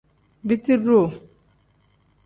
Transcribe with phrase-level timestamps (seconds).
[0.43, 1.07] Biti duu.